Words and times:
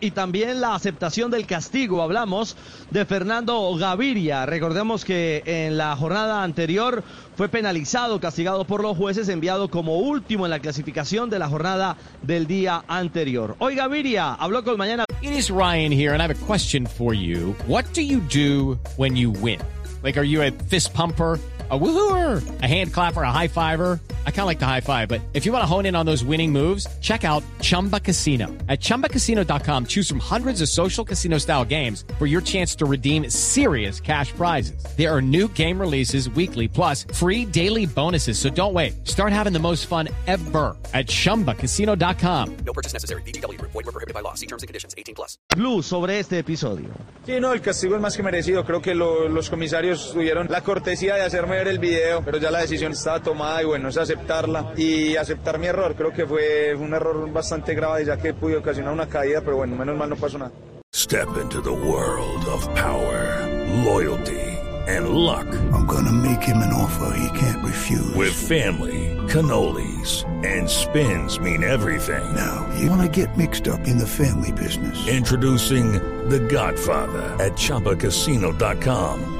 Y 0.00 0.12
también 0.12 0.60
la 0.60 0.74
aceptación 0.74 1.30
del 1.30 1.46
castigo. 1.46 2.02
Hablamos 2.02 2.56
de 2.90 3.04
Fernando 3.04 3.74
Gaviria. 3.74 4.46
Recordemos 4.46 5.04
que 5.04 5.42
en 5.46 5.76
la 5.76 5.96
jornada 5.96 6.42
anterior 6.42 7.02
fue 7.36 7.48
penalizado, 7.48 8.20
castigado 8.20 8.64
por 8.64 8.82
los 8.82 8.96
jueces, 8.96 9.28
enviado 9.28 9.70
como 9.70 9.98
último 9.98 10.46
en 10.46 10.50
la 10.50 10.58
clasificación 10.60 11.30
de 11.30 11.38
la 11.38 11.48
jornada 11.48 11.96
del 12.22 12.46
día 12.46 12.84
anterior. 12.86 13.56
Hoy 13.58 13.74
Gaviria 13.74 14.34
habló 14.34 14.62
con 14.64 14.76
Mañana. 14.76 15.04
It 15.22 15.32
is 15.32 15.50
Ryan 15.50 15.92
here 15.92 16.12
and 16.12 16.20
I 16.20 16.24
have 16.24 16.30
a 16.30 16.46
question 16.46 16.86
for 16.86 17.14
you. 17.14 17.54
What 17.66 17.84
do 17.94 18.02
you 18.02 18.20
do 18.20 18.78
when 18.96 19.16
you 19.16 19.30
win? 19.30 19.60
Like, 20.02 20.18
are 20.18 20.26
you 20.26 20.42
a 20.42 20.50
fist 20.50 20.94
pumper? 20.94 21.38
A 21.70 21.78
woohooer, 21.78 22.62
a 22.62 22.66
hand 22.66 22.92
clapper, 22.92 23.22
a 23.22 23.30
high 23.30 23.46
fiver. 23.46 24.00
I 24.26 24.30
kind 24.30 24.40
of 24.40 24.46
like 24.46 24.58
the 24.58 24.66
high 24.66 24.80
five, 24.80 25.08
but 25.08 25.20
if 25.34 25.46
you 25.46 25.52
want 25.52 25.62
to 25.62 25.66
hone 25.66 25.86
in 25.86 25.94
on 25.94 26.04
those 26.04 26.24
winning 26.24 26.50
moves, 26.50 26.86
check 27.00 27.22
out 27.22 27.44
Chumba 27.60 28.00
Casino. 28.00 28.48
At 28.68 28.80
ChumbaCasino.com, 28.80 29.86
choose 29.86 30.08
from 30.08 30.20
hundreds 30.20 30.62
of 30.62 30.68
social 30.68 31.04
casino 31.04 31.38
style 31.38 31.64
games 31.64 32.04
for 32.18 32.26
your 32.26 32.40
chance 32.40 32.74
to 32.76 32.86
redeem 32.86 33.28
serious 33.30 34.00
cash 34.00 34.32
prizes. 34.32 34.82
There 34.96 35.14
are 35.14 35.22
new 35.22 35.46
game 35.46 35.78
releases 35.78 36.28
weekly, 36.30 36.66
plus 36.66 37.04
free 37.14 37.44
daily 37.44 37.86
bonuses. 37.86 38.36
So 38.36 38.50
don't 38.50 38.74
wait. 38.74 39.06
Start 39.06 39.32
having 39.32 39.52
the 39.52 39.60
most 39.60 39.86
fun 39.86 40.08
ever 40.26 40.76
at 40.92 41.06
ChumbaCasino.com. 41.06 42.56
No 42.66 42.72
purchase 42.72 42.94
necessary. 42.94 43.22
VGW. 43.22 43.60
Void 43.60 43.74
were 43.74 43.82
prohibited 43.92 44.14
by 44.14 44.22
law. 44.22 44.34
See 44.34 44.46
terms 44.46 44.64
and 44.64 44.68
conditions. 44.68 44.94
18 44.98 45.14
plus. 45.14 45.38
Blue 45.54 45.82
sobre 45.82 46.18
este 46.18 46.38
episodio. 46.38 46.88
Sí, 47.26 47.38
no, 47.38 47.52
el 47.52 47.60
castigo 47.60 47.94
es 47.94 48.00
más 48.00 48.16
que 48.16 48.24
merecido. 48.24 48.64
Creo 48.64 48.82
que 48.82 48.94
lo, 48.94 49.28
los 49.28 49.50
comisarios 49.50 50.12
tuvieron 50.12 50.48
la 50.50 50.62
cortesía 50.62 51.14
de 51.14 51.22
hacerme 51.22 51.59
ver 51.60 51.68
el 51.68 51.78
video, 51.78 52.22
pero 52.24 52.38
ya 52.38 52.50
la 52.50 52.60
decisión 52.60 52.92
estaba 52.92 53.20
tomada 53.20 53.62
y 53.62 53.66
bueno, 53.66 53.88
es 53.88 53.98
aceptarla 53.98 54.72
y 54.76 55.16
aceptar 55.16 55.58
mi 55.58 55.66
error. 55.66 55.94
Creo 55.94 56.12
que 56.12 56.26
fue 56.26 56.74
un 56.74 56.94
error 56.94 57.30
bastante 57.30 57.74
grave 57.74 58.04
ya 58.04 58.16
que 58.16 58.32
pude 58.32 58.56
ocasionar 58.56 58.92
una 58.92 59.06
caída, 59.06 59.42
pero 59.42 59.56
bueno, 59.56 59.76
menos 59.76 59.96
mal 59.96 60.08
no 60.08 60.16
pasó 60.16 60.38
nada. 60.38 60.52
Step 60.92 61.28
into 61.40 61.60
the 61.60 61.70
world 61.70 62.44
of 62.46 62.66
power, 62.74 63.46
loyalty, 63.84 64.40
and 64.88 65.10
luck. 65.10 65.46
I'm 65.72 65.86
gonna 65.86 66.12
make 66.12 66.42
him 66.42 66.58
an 66.58 66.72
offer 66.72 67.14
he 67.16 67.38
can't 67.38 67.62
refuse. 67.64 68.14
With 68.14 68.32
family, 68.32 69.16
cannolis, 69.28 70.24
and 70.44 70.68
spins 70.68 71.38
mean 71.38 71.62
everything. 71.62 72.24
Now, 72.34 72.66
you 72.78 72.90
wanna 72.90 73.08
get 73.08 73.36
mixed 73.36 73.68
up 73.68 73.86
in 73.86 73.98
the 73.98 74.06
family 74.06 74.52
business. 74.52 75.06
Introducing 75.06 75.92
The 76.28 76.40
Godfather 76.40 77.36
at 77.38 77.52
ChumbaCasino.com. 77.52 79.39